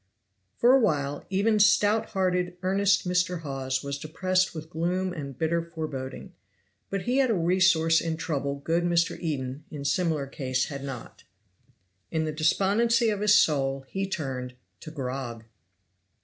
[0.57, 3.41] For a while even stout hearted, earnest Mr.
[3.41, 6.33] Hawes was depressed with gloom and bitter foreboding;
[6.89, 9.15] but he had a resource in trouble good Mr.
[9.19, 11.23] Eden in similar case had not.
[12.09, 15.43] In the despondency of his soul he turned to GROG.